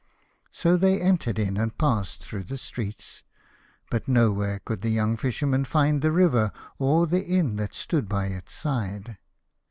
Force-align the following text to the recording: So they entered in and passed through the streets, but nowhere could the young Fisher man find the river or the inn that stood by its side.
So 0.51 0.77
they 0.77 0.99
entered 0.99 1.37
in 1.37 1.57
and 1.57 1.77
passed 1.77 2.23
through 2.25 2.45
the 2.45 2.57
streets, 2.57 3.21
but 3.91 4.07
nowhere 4.07 4.57
could 4.57 4.81
the 4.81 4.89
young 4.89 5.15
Fisher 5.15 5.45
man 5.45 5.63
find 5.63 6.01
the 6.01 6.11
river 6.11 6.51
or 6.79 7.05
the 7.05 7.23
inn 7.23 7.57
that 7.57 7.75
stood 7.75 8.09
by 8.09 8.25
its 8.29 8.51
side. 8.51 9.19